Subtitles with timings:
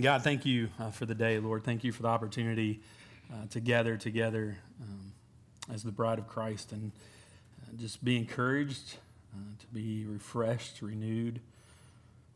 [0.00, 1.64] God, thank you uh, for the day, Lord.
[1.64, 2.78] Thank you for the opportunity
[3.32, 5.12] uh, to gather together um,
[5.74, 6.92] as the bride of Christ and
[7.60, 8.98] uh, just be encouraged,
[9.34, 11.40] uh, to be refreshed, renewed,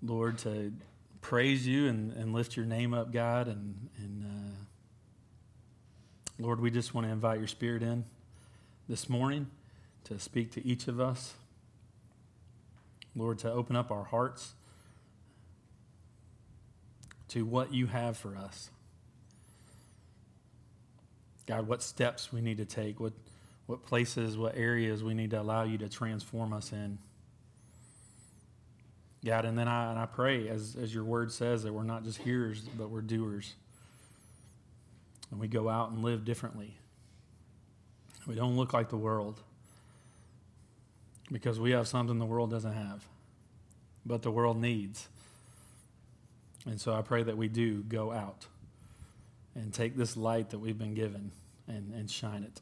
[0.03, 0.73] Lord, to
[1.21, 3.47] praise you and, and lift your name up, God.
[3.47, 4.57] And, and uh,
[6.41, 8.05] Lord, we just want to invite your spirit in
[8.89, 9.47] this morning
[10.03, 11.35] to speak to each of us.
[13.15, 14.55] Lord, to open up our hearts
[17.33, 18.71] to what you have for us.
[21.47, 23.15] God, what steps we need to take, what,
[23.67, 26.99] what places, what areas we need to allow you to transform us in.
[29.25, 32.05] God, and then I, and I pray, as, as your word says, that we're not
[32.05, 33.55] just hearers, but we're doers.
[35.31, 36.77] And we go out and live differently.
[38.27, 39.41] We don't look like the world
[41.31, 43.07] because we have something the world doesn't have,
[44.05, 45.09] but the world needs.
[46.67, 48.47] And so I pray that we do go out
[49.55, 51.33] and take this light that we've been given
[51.67, 52.61] and, and shine it.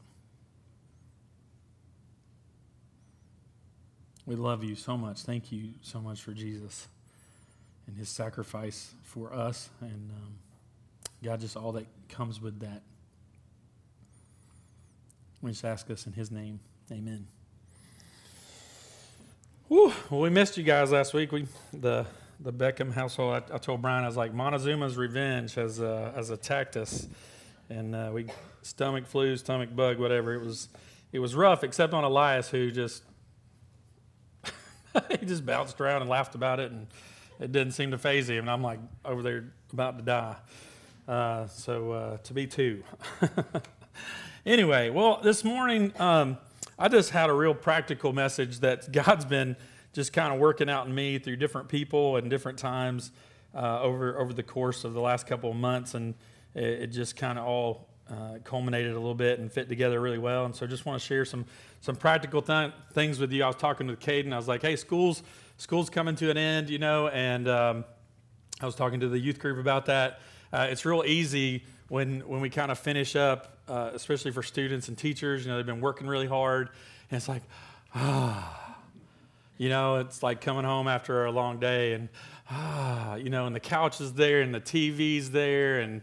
[4.26, 5.22] We love you so much.
[5.22, 6.88] Thank you so much for Jesus
[7.86, 9.68] and his sacrifice for us.
[9.80, 10.34] And um,
[11.22, 12.82] God, just all that comes with that.
[15.42, 16.60] We just ask us in his name.
[16.92, 17.26] Amen.
[19.68, 19.92] Whew.
[20.10, 21.32] Well, we missed you guys last week.
[21.32, 22.06] We the
[22.42, 26.30] the Beckham household, I, I, told Brian, I was like, Montezuma's revenge has, uh, has
[26.30, 27.06] attacked us.
[27.68, 28.26] And uh, we,
[28.62, 30.34] stomach flu, stomach bug, whatever.
[30.34, 30.68] It was,
[31.12, 33.02] it was rough, except on Elias, who just,
[35.10, 36.86] he just bounced around and laughed about it, and
[37.38, 38.40] it didn't seem to faze him.
[38.40, 40.36] And I'm like over there about to die.
[41.06, 42.82] Uh, so uh, to be two.
[44.46, 46.38] anyway, well, this morning, um,
[46.78, 49.56] I just had a real practical message that God's been
[49.92, 53.10] just kind of working out in me through different people and different times
[53.54, 56.14] uh, over over the course of the last couple of months, and
[56.54, 60.18] it, it just kind of all uh, culminated a little bit and fit together really
[60.18, 60.44] well.
[60.44, 61.44] And so, just want to share some
[61.80, 63.42] some practical th- things with you.
[63.42, 64.32] I was talking with Caden.
[64.32, 65.22] I was like, "Hey, school's
[65.56, 67.84] school's coming to an end, you know," and um,
[68.60, 70.20] I was talking to the youth group about that.
[70.52, 74.86] Uh, it's real easy when when we kind of finish up, uh, especially for students
[74.86, 75.44] and teachers.
[75.44, 76.68] You know, they've been working really hard,
[77.10, 77.42] and it's like,
[77.96, 78.69] ah
[79.60, 82.08] you know, it's like coming home after a long day and,
[82.50, 85.80] ah, you know, and the couch is there and the TV's there.
[85.80, 86.00] And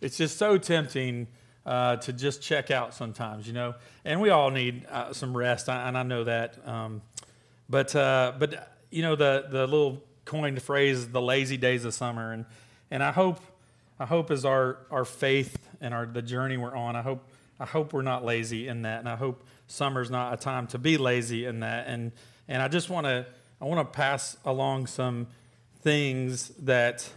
[0.00, 1.28] it's just so tempting
[1.64, 3.76] uh, to just check out sometimes, you know.
[4.04, 6.58] And we all need uh, some rest, and I know that.
[6.66, 7.02] Um,
[7.70, 12.32] but, uh, but you know, the, the little coined phrase, the lazy days of summer.
[12.32, 12.46] And,
[12.90, 13.38] and I hope,
[14.00, 17.22] I hope as our, our faith and our, the journey we're on, I hope,
[17.60, 18.98] I hope we're not lazy in that.
[18.98, 21.86] And I hope summer's not a time to be lazy in that.
[21.86, 22.12] And,
[22.46, 23.26] and I just want to
[23.60, 25.28] I want to pass along some
[25.82, 27.08] things that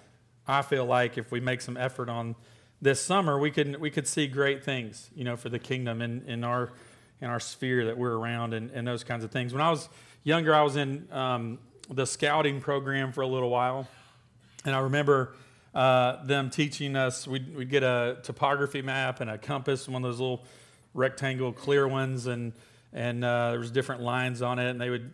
[0.48, 2.36] I feel like if we make some effort on
[2.82, 6.24] this summer, we could we could see great things, you know, for the kingdom in,
[6.28, 6.72] in our
[7.20, 9.54] in our sphere that we're around and, and those kinds of things.
[9.54, 9.90] When I was
[10.24, 11.58] younger, I was in um,
[11.90, 13.88] the scouting program for a little while,
[14.66, 15.34] and I remember
[15.74, 17.28] uh, them teaching us.
[17.28, 20.46] We'd, we'd get a topography map and a compass, one of those little
[20.96, 22.54] rectangle clear ones, and
[22.92, 25.14] and uh, there was different lines on it, and they would.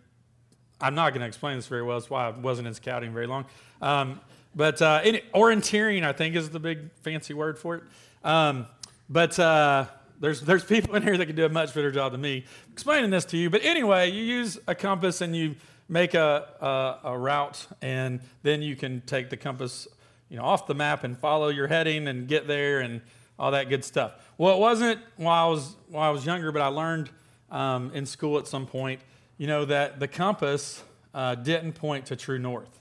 [0.80, 2.00] I'm not going to explain this very well.
[2.00, 3.46] That's why I wasn't in scouting very long.
[3.82, 4.20] Um,
[4.56, 7.84] but uh, in, orienteering, I think, is the big fancy word for it.
[8.24, 8.68] Um,
[9.10, 9.86] but uh,
[10.20, 13.10] there's there's people in here that can do a much better job than me explaining
[13.10, 13.50] this to you.
[13.50, 15.56] But anyway, you use a compass and you
[15.90, 19.88] make a, a, a route, and then you can take the compass,
[20.30, 23.02] you know, off the map and follow your heading and get there and
[23.42, 24.14] all that good stuff.
[24.38, 27.10] Well, it wasn't while I was while I was younger, but I learned
[27.50, 29.02] um, in school at some point,
[29.40, 30.84] you know, that the compass
[31.16, 32.80] uh, didn't point to true north.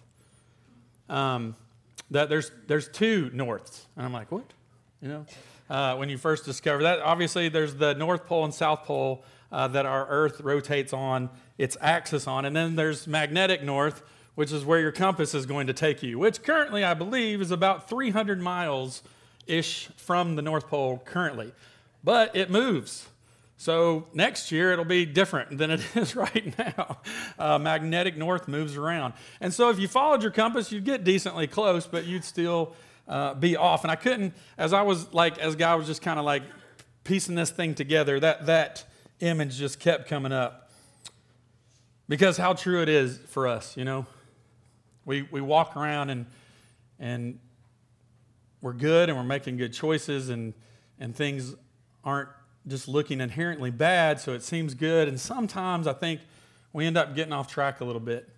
[1.08, 1.56] Um,
[2.10, 3.86] that there's, there's two norths.
[3.96, 4.52] And I'm like, what?
[5.00, 5.26] You know,
[5.70, 9.66] uh, when you first discover that, obviously there's the North Pole and South Pole uh,
[9.68, 12.44] that our Earth rotates on its axis on.
[12.44, 14.02] And then there's magnetic north,
[14.34, 17.50] which is where your compass is going to take you, which currently, I believe, is
[17.50, 19.02] about 300 miles
[19.46, 21.52] ish from the North Pole currently.
[22.02, 23.06] But it moves.
[23.60, 26.98] So next year it'll be different than it is right now.
[27.38, 29.12] Uh, magnetic north moves around.
[29.40, 32.74] And so if you followed your compass, you'd get decently close, but you'd still
[33.06, 33.84] uh, be off.
[33.84, 36.42] And I couldn't, as I was like, as God was just kind of like
[37.04, 38.84] piecing this thing together, that, that
[39.20, 40.70] image just kept coming up.
[42.08, 44.06] Because how true it is for us, you know?
[45.04, 46.26] We, we walk around and,
[46.98, 47.38] and
[48.62, 50.54] we're good and we're making good choices and,
[50.98, 51.54] and things
[52.04, 52.28] aren't
[52.66, 55.08] just looking inherently bad, so it seems good.
[55.08, 56.20] And sometimes I think
[56.72, 58.28] we end up getting off track a little bit.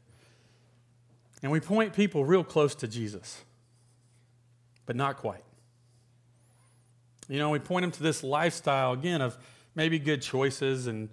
[1.42, 3.42] And we point people real close to Jesus.
[4.86, 5.44] but not quite.
[7.28, 9.38] You know, we point them to this lifestyle again of
[9.74, 11.08] maybe good choices and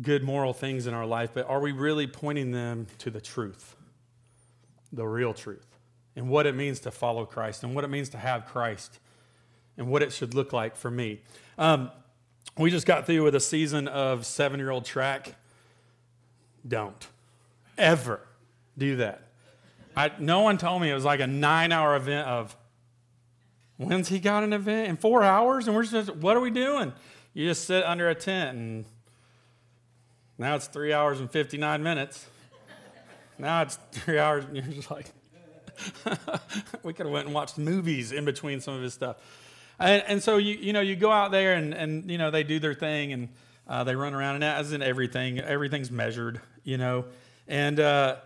[0.00, 3.74] good moral things in our life, but are we really pointing them to the truth,
[4.92, 5.66] the real truth,
[6.18, 8.98] and what it means to follow Christ and what it means to have Christ
[9.76, 11.20] and what it should look like for me?
[11.56, 11.92] Um,
[12.58, 15.36] we just got through with a season of seven year old track.
[16.66, 17.06] Don't
[17.78, 18.20] ever
[18.76, 19.28] do that.
[19.96, 22.56] I, no one told me it was like a nine hour event of
[23.76, 26.92] when's he got an event in four hours and we're just what are we doing
[27.32, 28.84] you just sit under a tent and
[30.36, 32.26] now it's three hours and 59 minutes
[33.38, 35.06] now it's three hours and you're just like
[36.82, 39.16] we could have went and watched movies in between some of his stuff.
[39.78, 42.42] And, and so you, you know you go out there and, and you know they
[42.42, 43.28] do their thing and
[43.66, 45.38] uh, they run around and as in everything.
[45.38, 47.06] Everything's measured you know?
[47.46, 48.16] And uh,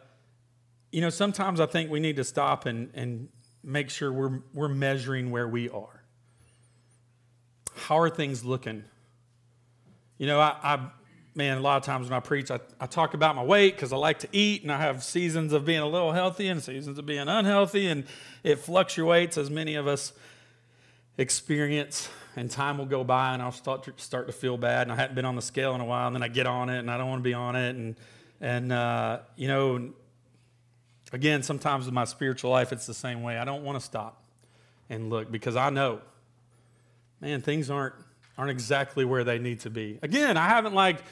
[0.90, 3.28] you know sometimes i think we need to stop and, and
[3.62, 6.02] make sure we're, we're measuring where we are.
[7.76, 8.84] How are things looking?
[10.18, 10.90] You know, I, I
[11.34, 13.92] man, a lot of times when I preach, I, I talk about my weight because
[13.92, 16.98] I like to eat and I have seasons of being a little healthy and seasons
[16.98, 18.04] of being unhealthy, and
[18.42, 20.12] it fluctuates as many of us
[21.16, 22.08] experience.
[22.34, 24.82] And time will go by and I'll start to, start to feel bad.
[24.82, 26.70] And I haven't been on the scale in a while, and then I get on
[26.70, 27.76] it and I don't want to be on it.
[27.76, 27.96] And,
[28.40, 29.90] and uh, you know,
[31.12, 33.36] again, sometimes in my spiritual life, it's the same way.
[33.36, 34.24] I don't want to stop
[34.88, 36.00] and look because I know,
[37.20, 37.94] man, things aren't
[38.38, 39.98] aren't exactly where they need to be.
[40.00, 41.04] Again, I haven't like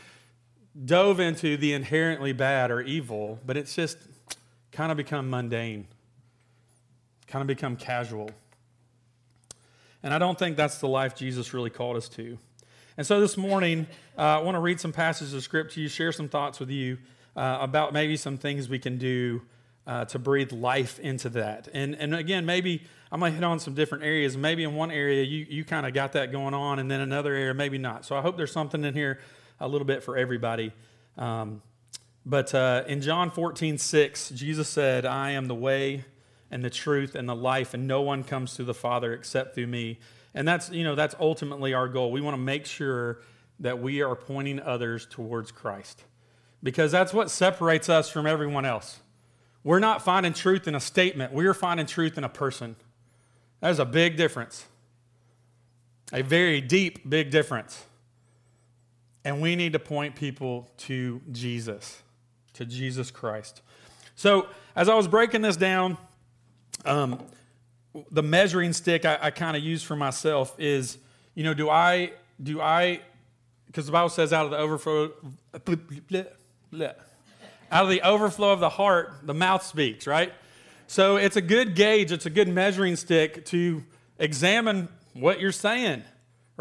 [0.84, 3.98] dove into the inherently bad or evil, but it's just
[4.72, 5.86] kind of become mundane,
[7.26, 8.30] kind of become casual.
[10.02, 12.38] And I don't think that's the life Jesus really called us to.
[12.96, 13.86] And so this morning,
[14.16, 16.70] uh, I want to read some passages of scripture, to you, share some thoughts with
[16.70, 16.98] you
[17.36, 19.42] uh, about maybe some things we can do
[19.86, 21.68] uh, to breathe life into that.
[21.72, 22.82] And, and again, maybe
[23.12, 24.36] I'm going to hit on some different areas.
[24.36, 27.34] Maybe in one area you, you kind of got that going on, and then another
[27.34, 28.04] area maybe not.
[28.04, 29.18] So I hope there's something in here
[29.60, 30.72] a little bit for everybody.
[31.18, 31.62] Um,
[32.24, 36.04] but uh, in John 14, 6, Jesus said, I am the way
[36.50, 39.66] and the truth and the life, and no one comes to the Father except through
[39.68, 40.00] me.
[40.34, 42.12] And that's, you know, that's ultimately our goal.
[42.12, 43.20] We want to make sure
[43.60, 46.04] that we are pointing others towards Christ
[46.62, 49.00] because that's what separates us from everyone else.
[49.62, 52.76] We're not finding truth in a statement, we are finding truth in a person.
[53.60, 54.64] That is a big difference.
[56.12, 57.84] A very deep, big difference.
[59.24, 62.02] And we need to point people to Jesus,
[62.54, 63.62] to Jesus Christ.
[64.16, 65.98] So, as I was breaking this down,
[66.84, 67.22] um,
[68.10, 70.98] the measuring stick I, I kind of use for myself is,
[71.34, 72.12] you know, do I,
[72.42, 73.00] do I,
[73.66, 75.12] because the Bible says out of the overflow,
[77.72, 80.32] out of the overflow of the heart, the mouth speaks, right?
[80.86, 83.84] So it's a good gauge, it's a good measuring stick to
[84.18, 86.02] examine what you're saying,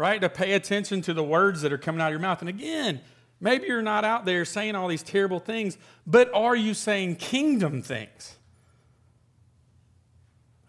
[0.00, 0.22] right?
[0.22, 2.40] To pay attention to the words that are coming out of your mouth.
[2.40, 3.02] And again,
[3.38, 5.76] maybe you're not out there saying all these terrible things,
[6.06, 8.38] but are you saying kingdom things?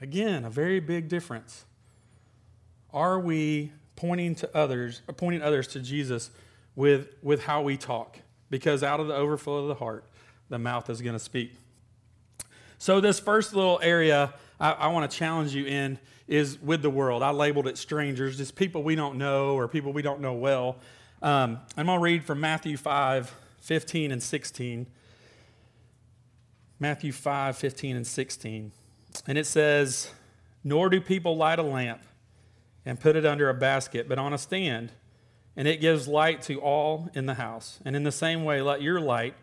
[0.02, 1.64] Again, a very big difference.
[2.92, 6.30] Are we pointing to others, uh, pointing others to Jesus
[6.76, 8.20] with, with how we talk?
[8.50, 10.04] Because out of the overflow of the heart,
[10.50, 11.54] the mouth is going to speak.
[12.78, 15.98] So, this first little area I, I want to challenge you in
[16.28, 17.24] is with the world.
[17.24, 20.78] I labeled it strangers, just people we don't know or people we don't know well.
[21.22, 24.88] Um, I'm going to read from Matthew 5 15 and 16.
[26.80, 28.72] Matthew 5 15 and 16.
[29.28, 30.12] And it says,
[30.64, 32.04] Nor do people light a lamp
[32.86, 34.92] and put it under a basket, but on a stand,
[35.56, 37.80] and it gives light to all in the house.
[37.84, 39.34] And in the same way, let your light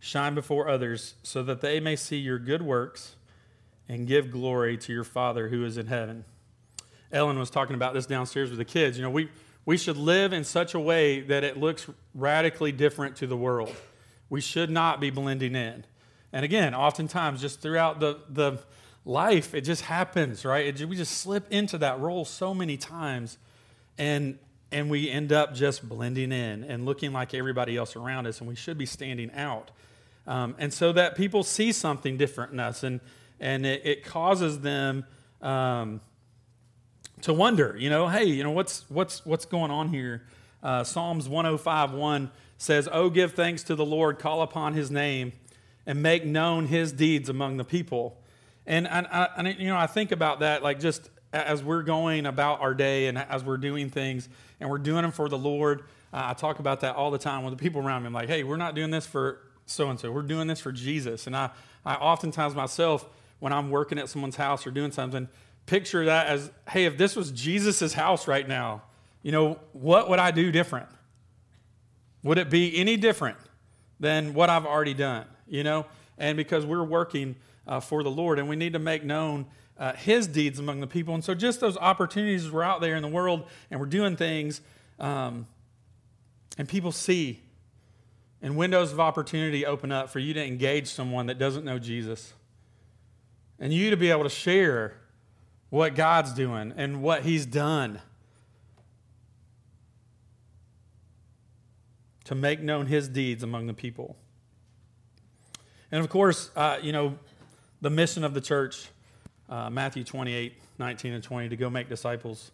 [0.00, 3.16] shine before others so that they may see your good works
[3.88, 6.24] and give glory to your Father who is in heaven.
[7.10, 8.98] Ellen was talking about this downstairs with the kids.
[8.98, 9.30] You know, we,
[9.64, 13.74] we should live in such a way that it looks radically different to the world.
[14.28, 15.84] We should not be blending in.
[16.32, 18.58] And again, oftentimes, just throughout the, the
[19.06, 20.66] life, it just happens, right?
[20.66, 23.38] It, we just slip into that role so many times,
[23.96, 24.38] and,
[24.70, 28.48] and we end up just blending in and looking like everybody else around us, and
[28.48, 29.70] we should be standing out.
[30.26, 33.00] Um, and so that people see something different in us, and,
[33.40, 35.04] and it, it causes them
[35.40, 36.00] um,
[37.22, 40.22] to wonder, you know, hey, you know, what's, what's, what's going on here?
[40.62, 45.32] Uh, Psalms 105 1 says, Oh, give thanks to the Lord, call upon his name,
[45.86, 48.20] and make known his deeds among the people.
[48.66, 52.60] And, and, and, you know, I think about that like just as we're going about
[52.60, 54.28] our day and as we're doing things
[54.60, 55.82] and we're doing them for the Lord.
[56.12, 58.06] Uh, I talk about that all the time with the people around me.
[58.06, 60.10] I'm like, hey, we're not doing this for so and so.
[60.10, 61.26] We're doing this for Jesus.
[61.26, 61.50] And I,
[61.84, 63.06] I oftentimes myself,
[63.40, 65.28] when I'm working at someone's house or doing something,
[65.66, 68.82] picture that as hey, if this was Jesus' house right now,
[69.22, 70.88] you know, what would I do different?
[72.22, 73.38] Would it be any different
[74.00, 75.26] than what I've already done?
[75.46, 75.86] You know,
[76.18, 79.46] and because we're working uh, for the Lord and we need to make known
[79.78, 81.14] uh, His deeds among the people.
[81.14, 84.60] And so, just those opportunities we're out there in the world and we're doing things,
[84.98, 85.46] um,
[86.56, 87.40] and people see,
[88.42, 92.32] and windows of opportunity open up for you to engage someone that doesn't know Jesus,
[93.60, 94.94] and you to be able to share
[95.70, 98.00] what God's doing and what He's done.
[102.24, 104.14] To make known his deeds among the people.
[105.90, 107.18] And of course, uh, you know,
[107.80, 108.88] the mission of the church,
[109.48, 112.50] uh, Matthew 28 19 and 20, to go make disciples.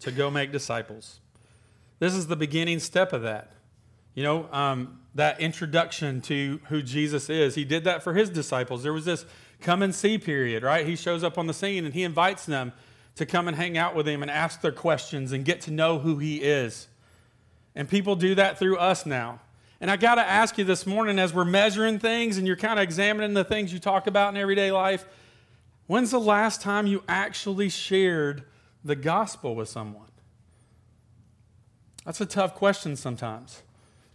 [0.00, 1.20] To go make disciples.
[2.00, 3.52] This is the beginning step of that.
[4.14, 7.54] You know, um, that introduction to who Jesus is.
[7.54, 8.82] He did that for his disciples.
[8.82, 9.24] There was this
[9.60, 10.86] come and see period, right?
[10.86, 12.72] He shows up on the scene and he invites them
[13.16, 15.98] to come and hang out with him and ask their questions and get to know
[16.00, 16.88] who he is.
[17.74, 19.40] And people do that through us now.
[19.80, 22.78] And I got to ask you this morning as we're measuring things and you're kind
[22.78, 25.04] of examining the things you talk about in everyday life,
[25.86, 28.44] when's the last time you actually shared
[28.84, 30.02] the gospel with someone?
[32.04, 33.62] That's a tough question sometimes.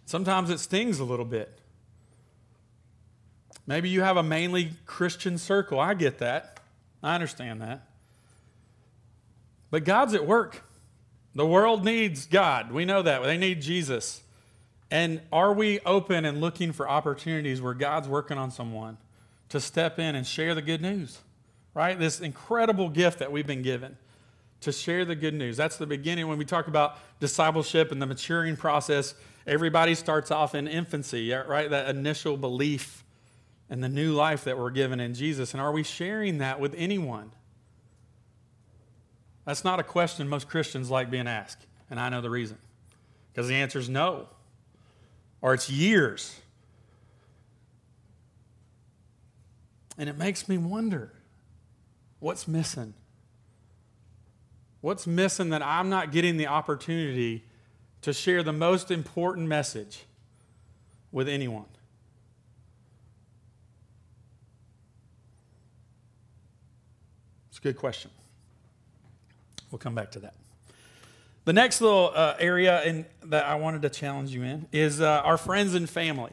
[0.09, 1.59] Sometimes it stings a little bit.
[3.67, 5.79] Maybe you have a mainly Christian circle.
[5.79, 6.61] I get that.
[7.03, 7.87] I understand that.
[9.69, 10.63] But God's at work.
[11.35, 12.71] The world needs God.
[12.71, 13.21] We know that.
[13.21, 14.23] They need Jesus.
[14.89, 18.97] And are we open and looking for opportunities where God's working on someone
[19.49, 21.19] to step in and share the good news?
[21.75, 21.99] Right?
[21.99, 23.95] This incredible gift that we've been given
[24.61, 25.55] to share the good news.
[25.55, 29.13] That's the beginning when we talk about discipleship and the maturing process.
[29.49, 31.67] Everybody starts off in infancy, right?
[31.71, 33.03] That initial belief
[33.67, 35.53] and the new life that we're given in Jesus.
[35.55, 37.31] And are we sharing that with anyone?
[39.45, 41.65] That's not a question most Christians like being asked.
[41.89, 42.59] And I know the reason.
[43.31, 44.27] Because the answer is no
[45.41, 46.39] or it's years.
[49.97, 51.11] And it makes me wonder
[52.19, 52.93] what's missing?
[54.81, 57.45] What's missing that I'm not getting the opportunity
[58.01, 60.03] to share the most important message
[61.11, 61.65] with anyone?
[67.49, 68.11] It's a good question.
[69.71, 70.33] We'll come back to that.
[71.45, 75.21] The next little uh, area in, that I wanted to challenge you in is uh,
[75.23, 76.31] our friends and family.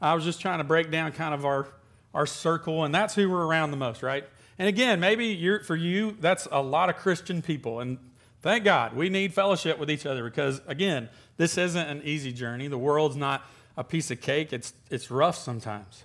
[0.00, 1.68] I was just trying to break down kind of our,
[2.12, 4.24] our circle, and that's who we're around the most, right?
[4.58, 7.80] And again, maybe for you, that's a lot of Christian people.
[7.80, 7.98] And
[8.46, 12.68] thank God we need fellowship with each other because, again, this isn't an easy journey.
[12.68, 13.44] The world's not
[13.76, 16.04] a piece of cake, it's, it's rough sometimes.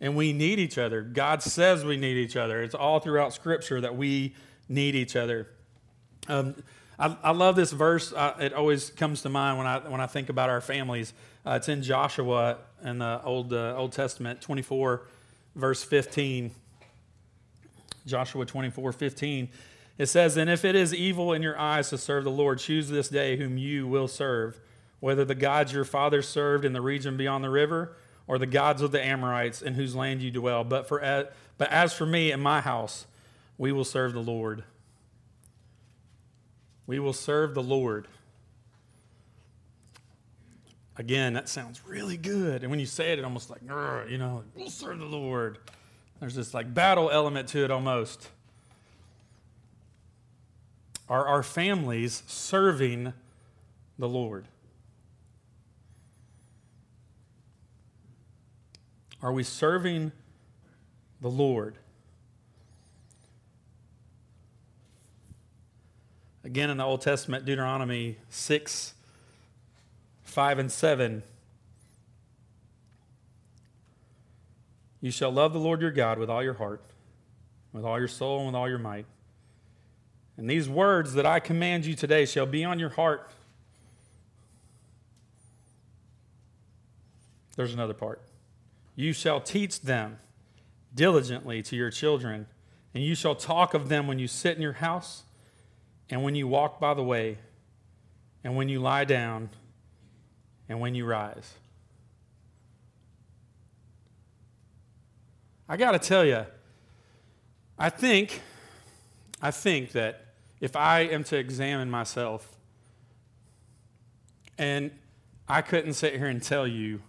[0.00, 1.02] And we need each other.
[1.02, 2.62] God says we need each other.
[2.62, 4.34] It's all throughout Scripture that we
[4.68, 5.48] need each other.
[6.28, 6.56] Um,
[6.98, 8.12] I, I love this verse.
[8.40, 11.12] It always comes to mind when I, when I think about our families.
[11.46, 15.02] Uh, it's in Joshua in the Old, uh, Old Testament, 24,
[15.54, 16.50] verse 15.
[18.06, 19.48] Joshua 24, 15.
[19.98, 22.88] It says, And if it is evil in your eyes to serve the Lord, choose
[22.88, 24.60] this day whom you will serve,
[25.00, 28.82] whether the gods your fathers served in the region beyond the river, or the gods
[28.82, 30.64] of the Amorites in whose land you dwell.
[30.64, 31.00] But, for,
[31.58, 33.06] but as for me and my house,
[33.56, 34.64] we will serve the Lord.
[36.86, 38.08] We will serve the Lord.
[40.98, 42.62] Again, that sounds really good.
[42.62, 45.58] And when you say it, it almost like, you know, we'll serve the Lord.
[46.20, 48.30] There's this like battle element to it almost.
[51.08, 53.12] Are our families serving
[53.98, 54.46] the Lord?
[59.22, 60.12] Are we serving
[61.20, 61.78] the Lord?
[66.44, 68.94] Again, in the Old Testament, Deuteronomy 6,
[70.22, 71.22] 5, and 7.
[75.00, 76.82] You shall love the Lord your God with all your heart,
[77.72, 79.06] with all your soul, and with all your might.
[80.36, 83.30] And these words that I command you today shall be on your heart.
[87.56, 88.20] There's another part.
[88.94, 90.18] You shall teach them
[90.94, 92.46] diligently to your children,
[92.94, 95.22] and you shall talk of them when you sit in your house
[96.10, 97.38] and when you walk by the way,
[98.44, 99.50] and when you lie down,
[100.68, 101.54] and when you rise.
[105.68, 106.46] I got to tell you,
[107.78, 108.40] I think,
[109.42, 110.25] I think that
[110.60, 112.56] if I am to examine myself,
[114.58, 114.90] and
[115.48, 117.02] I couldn't sit here and tell you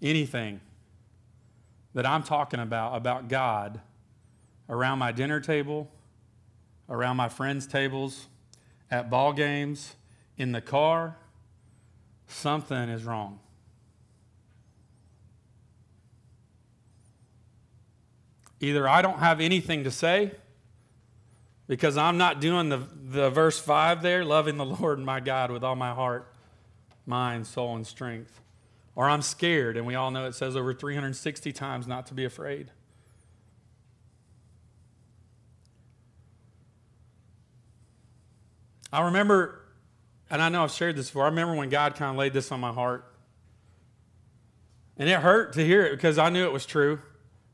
[0.00, 0.60] anything
[1.94, 3.80] that I'm talking about, about God,
[4.68, 5.90] around my dinner table,
[6.88, 8.26] around my friends' tables,
[8.90, 9.94] at ball games,
[10.36, 11.16] in the car,
[12.26, 13.38] something is wrong.
[18.60, 20.32] Either I don't have anything to say
[21.66, 25.64] because I'm not doing the, the verse 5 there, loving the Lord my God with
[25.64, 26.32] all my heart,
[27.06, 28.40] mind, soul, and strength.
[28.96, 32.24] Or I'm scared, and we all know it says over 360 times not to be
[32.24, 32.70] afraid.
[38.92, 39.60] I remember,
[40.30, 42.52] and I know I've shared this before, I remember when God kind of laid this
[42.52, 43.10] on my heart.
[44.96, 47.00] And it hurt to hear it because I knew it was true.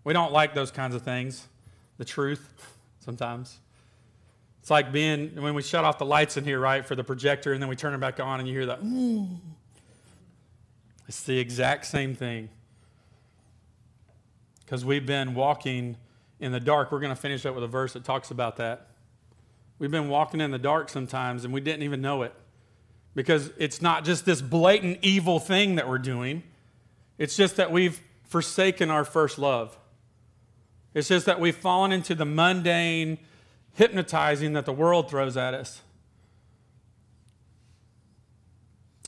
[0.05, 1.49] We don't like those kinds of things,
[1.97, 3.59] the truth, sometimes.
[4.61, 7.53] It's like being when we shut off the lights in here, right, for the projector,
[7.53, 8.83] and then we turn it back on, and you hear that.
[8.83, 9.39] Mm.
[11.09, 12.51] It's the exact same thing.
[14.61, 15.97] Because we've been walking
[16.39, 16.93] in the dark.
[16.93, 18.89] We're going to finish up with a verse that talks about that.
[19.79, 22.35] We've been walking in the dark sometimes and we didn't even know it.
[23.15, 26.45] Because it's not just this blatant evil thing that we're doing,
[27.19, 29.77] it's just that we've forsaken our first love.
[30.95, 33.19] It's just that we've fallen into the mundane,
[33.81, 35.81] hypnotizing that the world throws at us.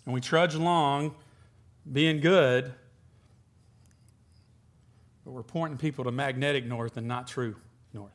[0.07, 1.15] And we trudge along
[1.93, 2.73] being good,
[5.27, 7.55] but we're pointing people to magnetic north and not true
[7.93, 8.15] north.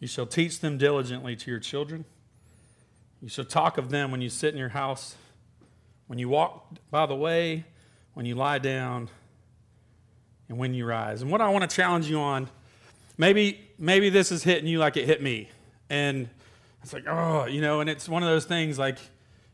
[0.00, 2.06] You shall teach them diligently to your children.
[3.20, 5.16] You shall talk of them when you sit in your house,
[6.12, 7.64] when you walk by the way,
[8.12, 9.08] when you lie down,
[10.50, 11.22] and when you rise.
[11.22, 12.50] And what I want to challenge you on,
[13.16, 15.48] maybe maybe this is hitting you like it hit me.
[15.88, 16.28] And
[16.82, 18.98] it's like, oh, you know, and it's one of those things like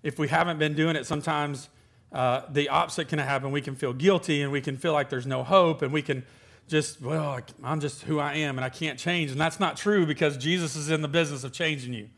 [0.02, 1.68] if we haven't been doing it sometimes
[2.10, 3.52] uh, the opposite can happen.
[3.52, 6.24] We can feel guilty and we can feel like there's no hope and we can
[6.66, 9.30] just, well, I'm just who I am and I can't change.
[9.30, 12.08] And that's not true because Jesus is in the business of changing you.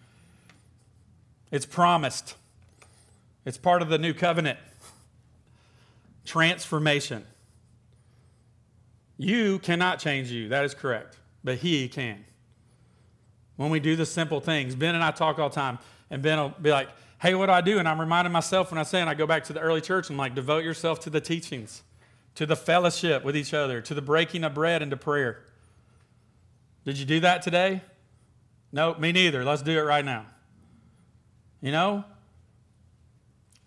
[1.50, 2.36] It's promised,
[3.44, 4.58] it's part of the new covenant.
[6.24, 7.24] Transformation.
[9.16, 10.48] You cannot change you.
[10.48, 11.18] That is correct.
[11.42, 12.24] But He can.
[13.56, 15.78] When we do the simple things, Ben and I talk all the time,
[16.10, 16.88] and Ben will be like,
[17.20, 17.78] hey, what do I do?
[17.78, 20.08] And I'm reminding myself when I say, and I go back to the early church,
[20.08, 21.82] I'm like, devote yourself to the teachings
[22.34, 25.42] to the fellowship with each other, to the breaking of bread, and to prayer.
[26.84, 27.82] Did you do that today?
[28.72, 29.44] No, me neither.
[29.44, 30.26] Let's do it right now.
[31.60, 32.04] You know?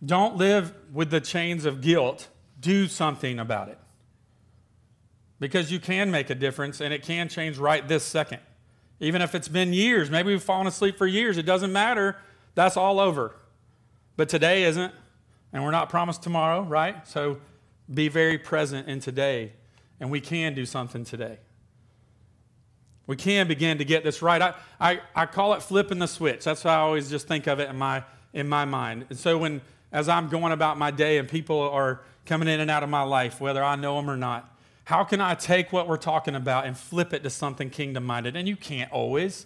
[0.05, 2.27] Don't live with the chains of guilt.
[2.59, 3.77] Do something about it.
[5.39, 8.39] Because you can make a difference and it can change right this second.
[8.99, 12.15] Even if it's been years, maybe we've fallen asleep for years, it doesn't matter.
[12.55, 13.35] That's all over.
[14.15, 14.93] But today isn't,
[15.51, 17.07] and we're not promised tomorrow, right?
[17.07, 17.39] So
[17.91, 19.53] be very present in today,
[19.99, 21.39] and we can do something today.
[23.05, 24.41] We can begin to get this right.
[24.41, 26.45] I, I, I call it flipping the switch.
[26.45, 29.07] That's how I always just think of it in my, in my mind.
[29.09, 29.61] And so, when
[29.93, 33.03] as I'm going about my day and people are coming in and out of my
[33.03, 34.49] life, whether I know them or not,
[34.85, 38.35] how can I take what we're talking about and flip it to something kingdom minded?
[38.35, 39.45] And you can't always.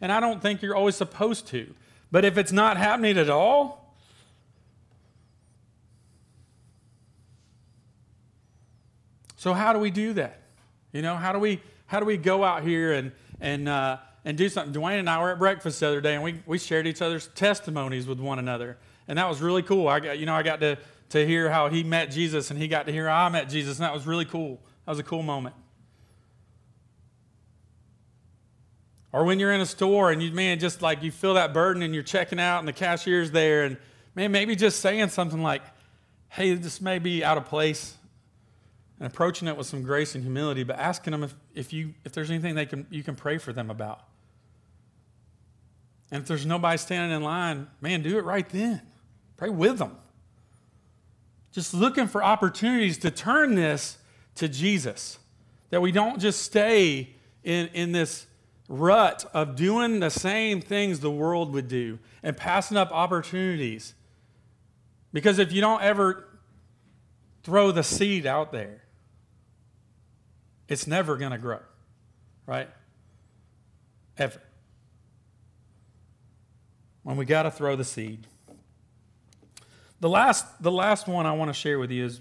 [0.00, 1.74] And I don't think you're always supposed to.
[2.10, 3.88] But if it's not happening at all,
[9.38, 10.42] So how do we do that?
[10.92, 14.36] You know, how do we how do we go out here and and uh, and
[14.36, 14.74] do something?
[14.74, 17.28] Dwayne and I were at breakfast the other day, and we we shared each other's
[17.28, 19.88] testimonies with one another, and that was really cool.
[19.88, 20.78] I got you know I got to
[21.10, 23.78] to hear how he met Jesus, and he got to hear how I met Jesus,
[23.78, 24.60] and that was really cool.
[24.84, 25.54] That was a cool moment.
[29.10, 31.82] Or when you're in a store and you man just like you feel that burden
[31.82, 33.76] and you're checking out and the cashier's there and
[34.14, 35.62] man maybe just saying something like,
[36.28, 37.96] "Hey, this may be out of place
[38.98, 42.12] and approaching it with some grace and humility, but asking them if, if, you, if
[42.12, 44.00] there's anything they can, you can pray for them about.
[46.10, 48.82] And if there's nobody standing in line, man, do it right then.
[49.38, 49.96] Pray with them.
[51.52, 53.96] Just looking for opportunities to turn this
[54.34, 55.18] to Jesus.
[55.70, 58.26] That we don't just stay in, in this
[58.68, 63.94] rut of doing the same things the world would do and passing up opportunities.
[65.12, 66.28] Because if you don't ever
[67.44, 68.82] throw the seed out there,
[70.68, 71.60] it's never going to grow,
[72.44, 72.68] right?
[74.18, 74.42] Ever.
[77.04, 78.26] When we got to throw the seed.
[80.00, 82.20] The last, the last one I want to share with you is,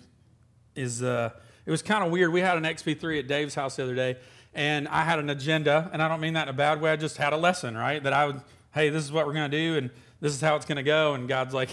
[0.76, 1.30] is uh,
[1.66, 2.32] it was kind of weird.
[2.32, 4.18] We had an XP3 at Dave's house the other day,
[4.54, 6.92] and I had an agenda, and I don't mean that in a bad way.
[6.92, 8.02] I just had a lesson, right?
[8.02, 8.42] That I would,
[8.74, 10.84] hey, this is what we're going to do, and this is how it's going to
[10.84, 11.14] go.
[11.14, 11.70] And God's like,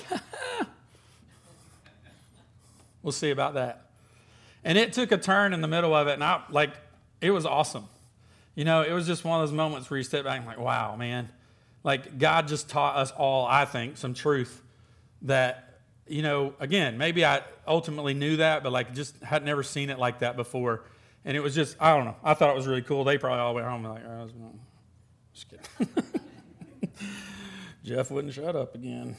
[3.03, 3.87] we'll see about that.
[4.65, 6.73] And it took a turn in the middle of it, and I like
[7.21, 7.89] it was awesome.
[8.55, 10.61] You know, it was just one of those moments where you step back and like,
[10.61, 11.31] wow, man.
[11.83, 14.63] Like God just taught us all, I think, some truth
[15.23, 15.64] that,
[16.07, 19.99] you know, again, maybe I ultimately knew that, but like just had never seen it
[19.99, 20.85] like that before.
[21.25, 22.17] And it was just, I don't know.
[22.23, 23.05] I thought it was really cool.
[23.05, 24.61] They probably all went home like, oh, I was won."
[25.33, 26.05] just kidding.
[27.85, 29.17] Jeff wouldn't shut up again.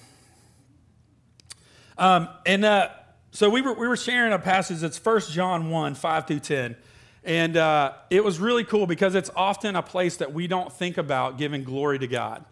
[1.98, 2.90] Um, and uh,
[3.32, 6.76] so we were, we were sharing a passage that's 1 John 1, 5 through 10.
[7.24, 10.98] And uh, it was really cool because it's often a place that we don't think
[10.98, 12.46] about giving glory to God,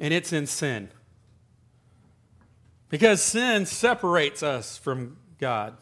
[0.00, 0.88] and it's in sin.
[2.88, 5.76] Because sin separates us from God.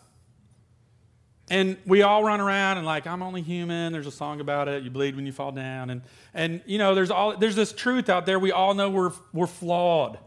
[1.51, 3.93] And we all run around and like, I'm only human.
[3.93, 4.83] There's a song about it.
[4.83, 5.91] You bleed when you fall down.
[5.91, 8.39] And, and you know, there's, all, there's this truth out there.
[8.39, 10.19] We all know we're, we're flawed.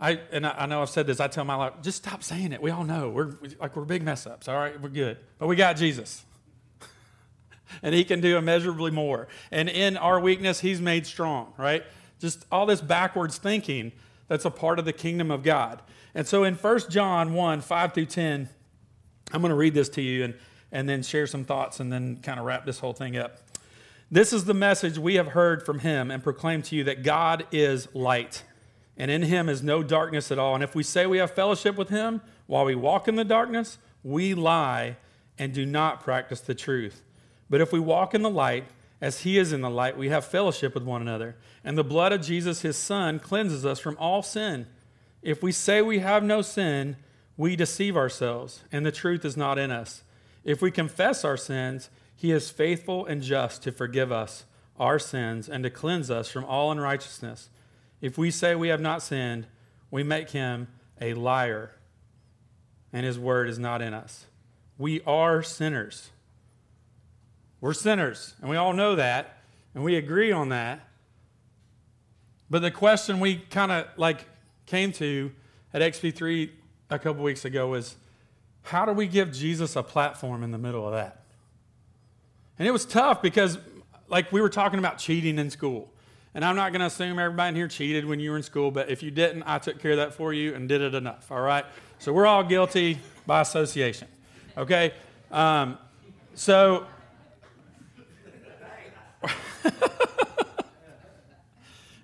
[0.00, 1.18] I, and I, I know I've said this.
[1.18, 2.62] I tell my life, just stop saying it.
[2.62, 3.08] We all know.
[3.08, 4.46] We're, like, we're big mess ups.
[4.46, 5.18] All right, we're good.
[5.38, 6.24] But we got Jesus.
[7.82, 9.26] and he can do immeasurably more.
[9.50, 11.82] And in our weakness, he's made strong, right?
[12.20, 13.90] Just all this backwards thinking
[14.28, 15.82] that's a part of the kingdom of God.
[16.14, 18.48] And so in 1 John 1, 5 through 10,
[19.32, 20.34] I'm going to read this to you and,
[20.70, 23.38] and then share some thoughts and then kind of wrap this whole thing up.
[24.10, 27.46] This is the message we have heard from him and proclaim to you that God
[27.50, 28.44] is light,
[28.98, 30.54] and in him is no darkness at all.
[30.54, 33.78] And if we say we have fellowship with him while we walk in the darkness,
[34.04, 34.96] we lie
[35.38, 37.00] and do not practice the truth.
[37.48, 38.64] But if we walk in the light,
[39.02, 41.34] as he is in the light, we have fellowship with one another.
[41.64, 44.68] And the blood of Jesus, his son, cleanses us from all sin.
[45.22, 46.96] If we say we have no sin,
[47.36, 50.04] we deceive ourselves, and the truth is not in us.
[50.44, 54.44] If we confess our sins, he is faithful and just to forgive us
[54.78, 57.50] our sins and to cleanse us from all unrighteousness.
[58.00, 59.48] If we say we have not sinned,
[59.90, 60.68] we make him
[61.00, 61.72] a liar,
[62.92, 64.26] and his word is not in us.
[64.78, 66.10] We are sinners.
[67.62, 69.38] We're sinners, and we all know that,
[69.72, 70.80] and we agree on that.
[72.50, 74.26] But the question we kind of like
[74.66, 75.30] came to
[75.72, 76.50] at XP3
[76.90, 77.94] a couple weeks ago was
[78.62, 81.22] how do we give Jesus a platform in the middle of that?
[82.58, 83.58] And it was tough because,
[84.08, 85.88] like, we were talking about cheating in school.
[86.34, 88.72] And I'm not going to assume everybody in here cheated when you were in school,
[88.72, 91.30] but if you didn't, I took care of that for you and did it enough,
[91.30, 91.64] all right?
[92.00, 94.08] So we're all guilty by association,
[94.58, 94.94] okay?
[95.30, 95.78] Um,
[96.34, 96.88] so.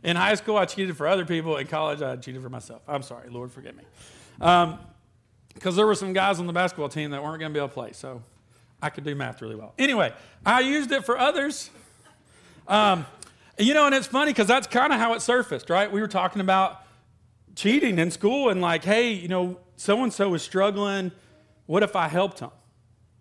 [0.03, 1.57] In high school, I cheated for other people.
[1.57, 2.83] In college, I cheated for myself.
[2.89, 3.85] I'm sorry, Lord, forgive me.
[4.39, 7.61] Because um, there were some guys on the basketball team that weren't going to be
[7.61, 8.23] able to play, so
[8.81, 9.75] I could do math really well.
[9.79, 10.13] Anyway,
[10.47, 11.71] I used it for others.
[12.69, 13.07] Um,
[13.59, 15.91] you know, and it's funny because that's kind of how it surfaced, right?
[15.91, 16.83] We were talking about
[17.57, 21.11] cheating in school and like, hey, you know, so and so was struggling.
[21.67, 22.51] What if I helped him?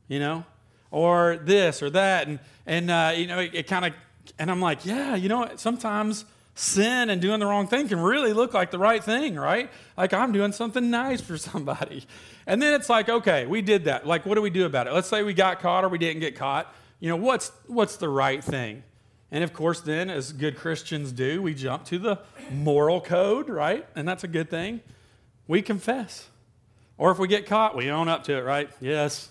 [0.08, 0.46] You know,
[0.92, 3.94] or this or that, and and uh, you know, it, it kind of,
[4.40, 8.34] and I'm like, yeah, you know, sometimes sin and doing the wrong thing can really
[8.34, 9.70] look like the right thing, right?
[9.96, 12.06] Like I'm doing something nice for somebody.
[12.46, 14.08] And then it's like, okay, we did that.
[14.08, 14.94] Like, what do we do about it?
[14.94, 16.74] Let's say we got caught or we didn't get caught.
[17.00, 18.84] You know, what's what's the right thing?
[19.32, 23.86] And of course, then, as good Christians do, we jump to the moral code, right?
[23.96, 24.80] And that's a good thing.
[25.48, 26.28] We confess.
[26.98, 28.70] Or if we get caught, we own up to it, right?
[28.80, 29.30] Yes,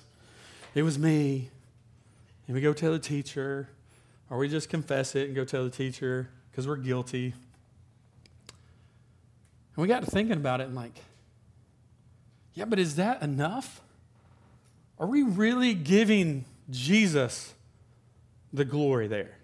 [0.75, 1.51] it was me.
[2.47, 3.69] And we go tell the teacher,
[4.31, 7.35] or we just confess it and go tell the teacher, because we're guilty.
[9.75, 11.03] And we got to thinking about it and like,
[12.55, 13.83] yeah, but is that enough?
[14.99, 17.53] Are we really giving Jesus
[18.53, 19.37] the glory there?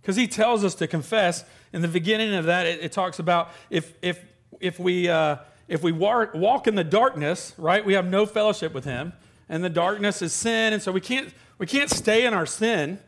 [0.00, 1.44] Because he tells us to confess.
[1.72, 4.24] In the beginning of that, it, it talks about if, if,
[4.60, 5.36] if we, uh,
[5.66, 9.12] if we walk, walk in the darkness, right, we have no fellowship with him.
[9.48, 10.72] And the darkness is sin.
[10.72, 13.00] And so we can't, we can't stay in our sin.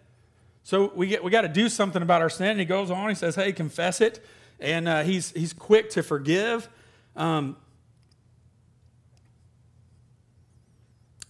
[0.63, 2.49] So we, get, we got to do something about our sin.
[2.49, 4.25] And he goes on, he says, hey, confess it.
[4.59, 6.69] And uh, he's, he's quick to forgive.
[7.17, 7.57] Um,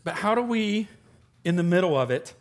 [0.04, 0.88] but how do we,
[1.44, 2.34] in the middle of it,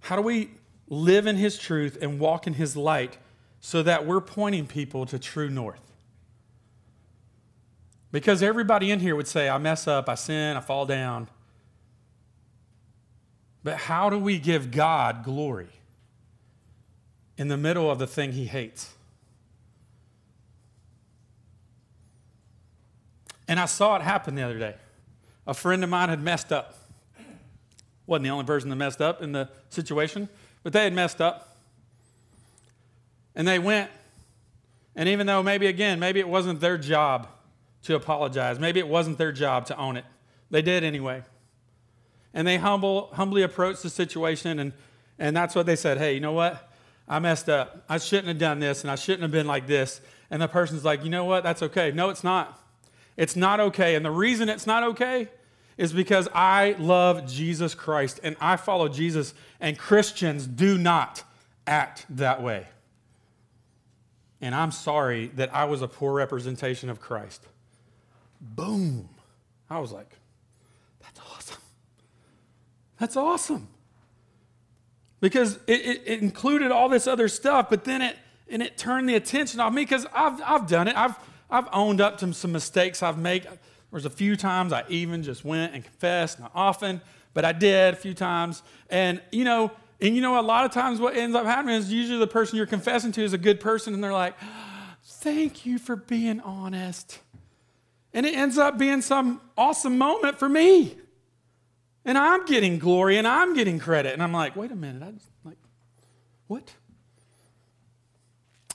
[0.00, 0.50] how do we
[0.88, 3.18] live in his truth and walk in his light
[3.60, 5.92] so that we're pointing people to true north?
[8.12, 11.28] Because everybody in here would say, I mess up, I sin, I fall down.
[13.66, 15.66] But how do we give God glory
[17.36, 18.94] in the middle of the thing he hates?
[23.48, 24.76] And I saw it happen the other day.
[25.48, 26.78] A friend of mine had messed up.
[28.06, 30.28] Wasn't the only person that messed up in the situation,
[30.62, 31.56] but they had messed up.
[33.34, 33.90] And they went
[34.94, 37.26] And even though maybe, again, maybe it wasn't their job
[37.82, 40.04] to apologize, maybe it wasn't their job to own it,
[40.52, 41.24] they did anyway.
[42.36, 44.74] And they humble, humbly approached the situation, and,
[45.18, 46.70] and that's what they said hey, you know what?
[47.08, 47.82] I messed up.
[47.88, 50.02] I shouldn't have done this, and I shouldn't have been like this.
[50.30, 51.42] And the person's like, you know what?
[51.44, 51.92] That's okay.
[51.92, 52.60] No, it's not.
[53.16, 53.94] It's not okay.
[53.94, 55.28] And the reason it's not okay
[55.78, 61.22] is because I love Jesus Christ and I follow Jesus, and Christians do not
[61.66, 62.66] act that way.
[64.42, 67.46] And I'm sorry that I was a poor representation of Christ.
[68.42, 69.08] Boom.
[69.70, 70.10] I was like.
[72.98, 73.68] That's awesome.
[75.20, 78.16] Because it, it, it included all this other stuff, but then it
[78.48, 80.96] and it turned the attention off me because I've, I've done it.
[80.96, 81.16] I've,
[81.50, 83.44] I've owned up to some mistakes I've made.
[83.44, 83.58] There
[83.90, 87.00] was a few times I even just went and confessed, not often,
[87.34, 88.62] but I did a few times.
[88.88, 91.92] And, you know, and you know, a lot of times what ends up happening is
[91.92, 94.34] usually the person you're confessing to is a good person, and they're like,
[95.04, 97.20] thank you for being honest.
[98.12, 100.96] And it ends up being some awesome moment for me.
[102.06, 104.12] And I'm getting glory and I'm getting credit.
[104.12, 105.58] And I'm like, wait a minute, I just like,
[106.46, 106.72] what?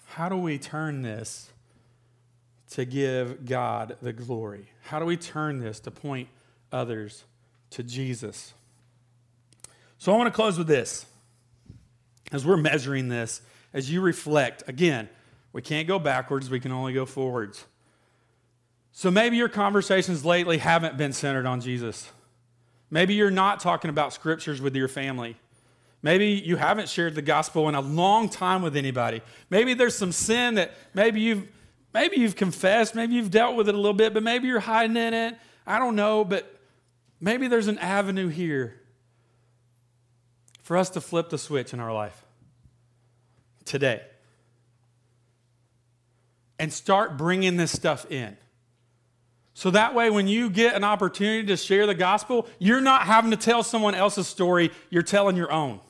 [0.05, 1.49] How do we turn this
[2.71, 4.67] to give God the glory?
[4.83, 6.27] How do we turn this to point
[6.73, 7.23] others
[7.71, 8.53] to Jesus?
[9.97, 11.05] So I want to close with this.
[12.33, 13.41] As we're measuring this,
[13.73, 15.07] as you reflect, again,
[15.53, 17.65] we can't go backwards, we can only go forwards.
[18.91, 22.11] So maybe your conversations lately haven't been centered on Jesus.
[22.91, 25.37] Maybe you're not talking about scriptures with your family.
[26.03, 29.21] Maybe you haven't shared the gospel in a long time with anybody.
[29.49, 31.47] Maybe there's some sin that maybe you've
[31.93, 34.97] maybe you've confessed, maybe you've dealt with it a little bit, but maybe you're hiding
[34.97, 35.37] in it.
[35.65, 36.59] I don't know, but
[37.21, 38.75] maybe there's an avenue here
[40.63, 42.25] for us to flip the switch in our life
[43.63, 44.01] today
[46.59, 48.37] and start bringing this stuff in.
[49.53, 53.31] So that way, when you get an opportunity to share the gospel, you're not having
[53.31, 55.81] to tell someone else's story, you're telling your own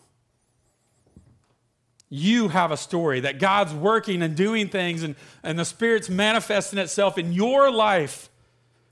[2.13, 6.77] you have a story, that God's working and doing things, and, and the Spirit's manifesting
[6.77, 8.29] itself in your life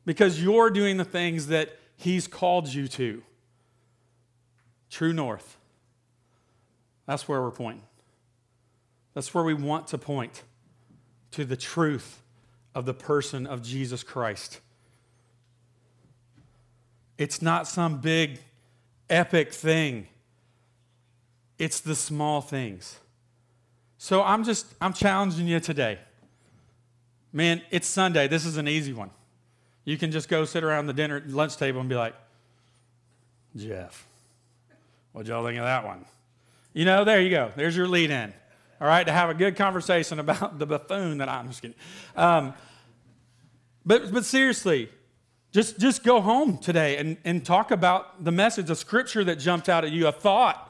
[0.05, 3.21] because you're doing the things that He's called you to.
[4.89, 5.57] True North.
[7.05, 7.83] That's where we're pointing.
[9.13, 10.43] That's where we want to point
[11.31, 12.18] to the truth
[12.79, 14.61] of the person of Jesus Christ.
[17.17, 18.39] It's not some big,
[19.09, 20.07] epic thing,
[21.57, 22.99] it's the small things.
[23.97, 25.99] So I'm just, I'm challenging you today.
[27.33, 28.29] Man, it's Sunday.
[28.29, 29.09] This is an easy one.
[29.83, 32.15] You can just go sit around the dinner lunch table and be like,
[33.57, 34.07] Jeff,
[35.11, 36.05] what y'all think of that one?
[36.73, 37.51] You know, there you go.
[37.57, 38.33] There's your lead in.
[38.79, 41.75] All right, to have a good conversation about the buffoon that I'm just kidding.
[42.15, 42.53] Um,
[43.89, 44.89] but, but seriously,
[45.51, 49.67] just, just go home today and, and talk about the message, a scripture that jumped
[49.67, 50.69] out at you, a thought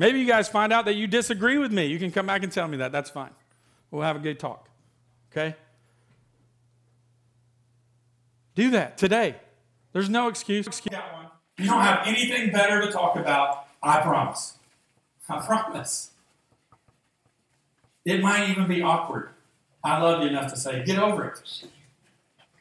[0.00, 1.84] Maybe you guys find out that you disagree with me.
[1.84, 2.90] You can come back and tell me that.
[2.90, 3.32] That's fine.
[3.90, 4.70] We'll have a good talk.
[5.30, 5.54] Okay?
[8.54, 9.36] Do that today.
[9.92, 10.66] There's no excuse.
[11.58, 14.54] You don't have anything better to talk about, I promise.
[15.28, 16.12] I promise.
[18.06, 19.28] It might even be awkward.
[19.82, 21.64] I love you enough to say, get over it.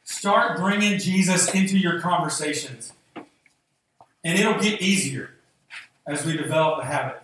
[0.03, 2.93] Start bringing Jesus into your conversations,
[4.23, 5.31] and it'll get easier
[6.07, 7.21] as we develop the habit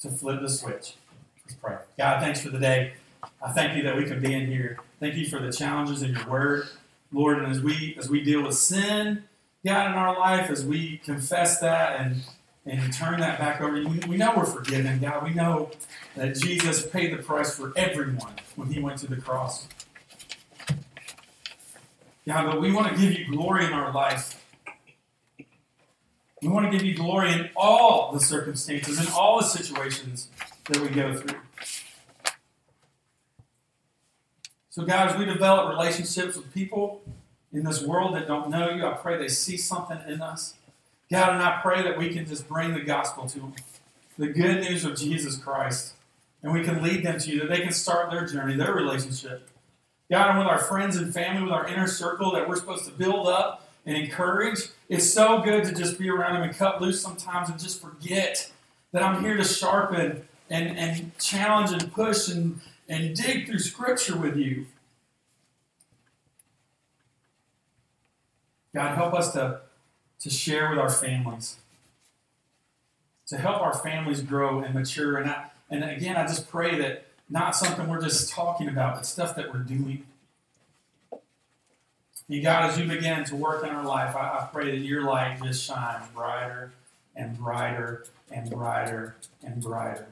[0.00, 0.94] to flip the switch.
[1.44, 1.76] Let's pray.
[1.96, 2.92] God, thanks for the day.
[3.42, 4.78] I thank you that we can be in here.
[5.00, 6.68] Thank you for the challenges in your word,
[7.12, 7.38] Lord.
[7.38, 9.24] And as we as we deal with sin,
[9.64, 12.22] God, in our life, as we confess that and
[12.68, 15.24] and turn that back over, we, know we're forgiven, God.
[15.24, 15.70] We know
[16.16, 19.66] that Jesus paid the price for everyone when He went to the cross.
[22.26, 24.44] God, but we want to give you glory in our life.
[26.42, 30.28] We want to give you glory in all the circumstances, in all the situations
[30.66, 31.38] that we go through.
[34.68, 37.02] So, as we develop relationships with people
[37.52, 40.54] in this world that don't know you, I pray they see something in us.
[41.10, 43.54] God, and I pray that we can just bring the gospel to them,
[44.18, 45.94] the good news of Jesus Christ,
[46.42, 49.48] and we can lead them to you, that they can start their journey, their relationship.
[50.10, 52.92] God, and with our friends and family, with our inner circle that we're supposed to
[52.92, 54.60] build up and encourage.
[54.88, 58.50] It's so good to just be around them and cut loose sometimes and just forget
[58.92, 64.16] that I'm here to sharpen and, and challenge and push and, and dig through Scripture
[64.16, 64.66] with you.
[68.74, 69.60] God, help us to,
[70.20, 71.56] to share with our families,
[73.28, 75.16] to help our families grow and mature.
[75.16, 79.04] And, I, and again, I just pray that, not something we're just talking about, but
[79.04, 80.04] stuff that we're doing.
[82.30, 85.02] And God, as you begin to work in our life, I, I pray that your
[85.02, 86.72] light just shines brighter
[87.14, 90.06] and brighter and brighter and brighter.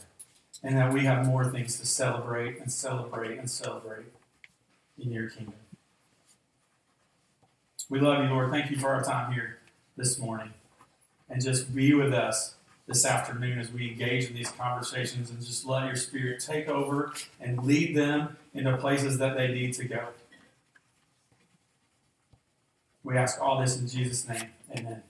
[0.62, 4.06] And that we have more things to celebrate and celebrate and celebrate
[4.98, 5.54] in your kingdom.
[7.88, 8.50] We love you, Lord.
[8.50, 9.55] Thank you for our time here
[9.96, 10.50] this morning.
[11.28, 12.54] And just be with us
[12.86, 17.12] this afternoon as we engage in these conversations and just let your spirit take over
[17.40, 20.08] and lead them into places that they need to go.
[23.02, 24.50] We ask all this in Jesus' name.
[24.76, 25.02] Amen.